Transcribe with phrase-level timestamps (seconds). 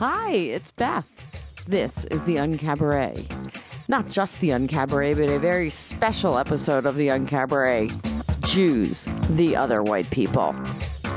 [0.00, 1.06] Hi, it's Beth.
[1.68, 3.30] This is the Uncabaret.
[3.86, 7.90] Not just the Uncabaret, but a very special episode of the Uncabaret.
[8.40, 10.56] Jews, the other white people.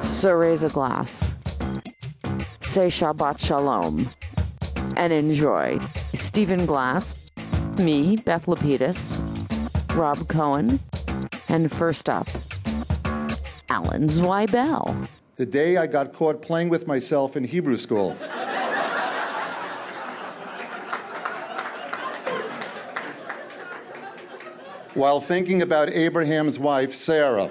[0.01, 1.33] So raise a glass.
[2.59, 4.09] Say Shabbat Shalom.
[4.97, 5.79] And enjoy.
[6.13, 7.15] Stephen Glass,
[7.77, 9.17] me, Beth Lapides,
[9.95, 10.81] Rob Cohen,
[11.47, 12.27] and first up,
[13.69, 15.07] Alan Zweibel.
[15.37, 18.17] The day I got caught playing with myself in Hebrew school.
[24.93, 27.49] While thinking about Abraham's wife, Sarah.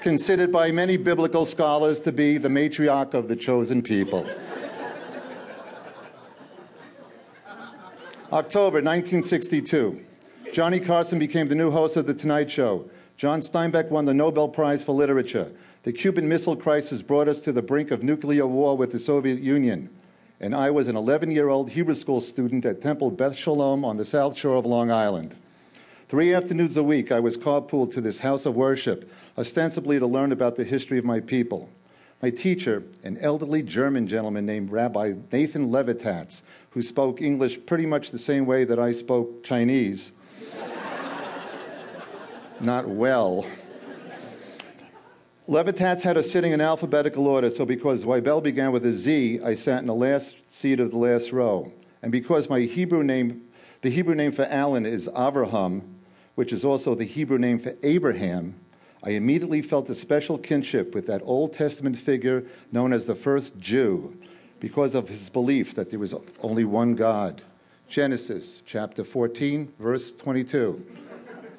[0.00, 4.24] Considered by many biblical scholars to be the matriarch of the chosen people.
[8.32, 10.04] October 1962.
[10.52, 12.88] Johnny Carson became the new host of The Tonight Show.
[13.16, 15.50] John Steinbeck won the Nobel Prize for Literature.
[15.82, 19.40] The Cuban Missile Crisis brought us to the brink of nuclear war with the Soviet
[19.40, 19.90] Union.
[20.40, 23.96] And I was an 11 year old Hebrew school student at Temple Beth Shalom on
[23.96, 25.34] the south shore of Long Island.
[26.08, 30.30] Three afternoons a week, I was carpooled to this house of worship, ostensibly to learn
[30.30, 31.70] about the history of my people.
[32.22, 38.10] My teacher, an elderly German gentleman named Rabbi Nathan Levitatz, who spoke English pretty much
[38.10, 40.12] the same way that I spoke Chinese,
[42.60, 43.46] not well.
[45.48, 49.54] Levitatz had us sitting in alphabetical order, so because Zweibel began with a Z, I
[49.54, 51.72] sat in the last seat of the last row.
[52.02, 53.42] And because my Hebrew name,
[53.82, 55.82] the Hebrew name for Alan is Avraham,
[56.34, 58.56] which is also the Hebrew name for Abraham,
[59.04, 63.60] I immediately felt a special kinship with that Old Testament figure known as the first
[63.60, 64.18] Jew
[64.58, 67.42] because of his belief that there was only one God.
[67.88, 70.84] Genesis chapter 14, verse 22.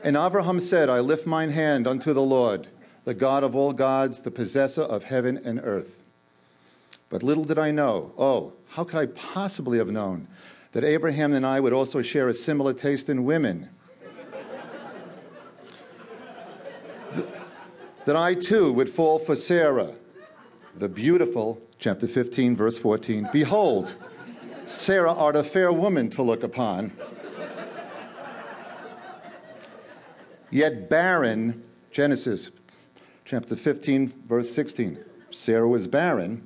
[0.03, 2.67] And Abraham said, I lift mine hand unto the Lord,
[3.07, 6.03] the God of all gods, the possessor of heaven and earth.
[7.09, 10.27] But little did I know, oh, how could I possibly have known
[10.73, 13.69] that Abraham and I would also share a similar taste in women?
[18.03, 19.93] that I too would fall for Sarah,
[20.75, 23.29] the beautiful, chapter 15, verse 14.
[23.31, 23.95] Behold,
[24.65, 26.91] Sarah art a fair woman to look upon.
[30.51, 32.51] Yet barren, Genesis
[33.27, 35.03] chapter 15, verse 16.
[35.31, 36.41] Sarah was barren,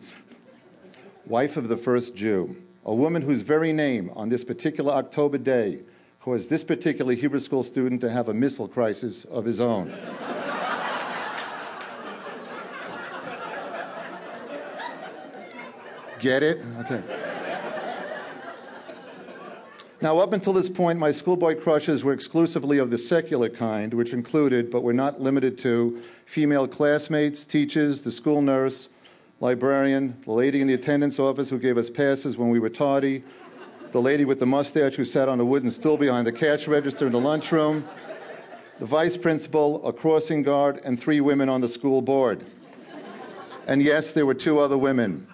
[1.27, 5.83] wife of the first Jew, a woman whose very name on this particular October day
[6.21, 9.95] caused this particular Hebrew school student to have a missile crisis of his own.
[16.19, 16.61] Get it?
[16.79, 17.30] Okay.
[20.01, 24.13] Now, up until this point, my schoolboy crushes were exclusively of the secular kind, which
[24.13, 28.89] included, but were not limited to, female classmates, teachers, the school nurse,
[29.41, 33.23] librarian, the lady in the attendance office who gave us passes when we were tardy,
[33.91, 37.05] the lady with the mustache who sat on a wooden stool behind the cash register
[37.05, 37.87] in the lunchroom,
[38.79, 42.43] the vice principal, a crossing guard, and three women on the school board.
[43.67, 45.27] And yes, there were two other women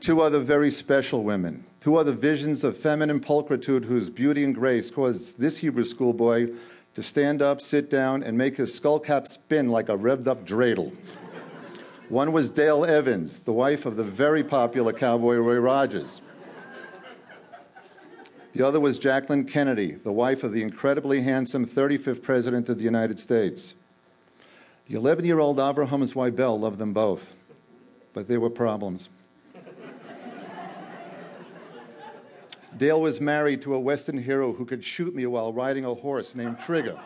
[0.00, 4.88] two other very special women, two the visions of feminine pulchritude whose beauty and grace
[4.88, 6.52] caused this Hebrew schoolboy
[6.94, 10.94] to stand up, sit down, and make his skullcap spin like a revved up dreidel.
[12.08, 16.20] One was Dale Evans, the wife of the very popular cowboy Roy Rogers.
[18.52, 22.84] The other was Jacqueline Kennedy, the wife of the incredibly handsome 35th President of the
[22.84, 23.74] United States.
[24.86, 27.32] The 11 year old Avraham Zweibel loved them both,
[28.12, 29.08] but there were problems.
[32.76, 36.34] Dale was married to a Western hero who could shoot me while riding a horse
[36.34, 36.98] named Trigger.